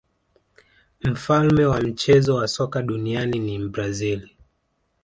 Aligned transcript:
mfalme 1.03 1.65
wa 1.65 1.81
mchezo 1.81 2.35
wa 2.35 2.47
soka 2.47 2.81
duniani 2.81 3.39
ni 3.39 3.59
mbrazil 3.59 4.29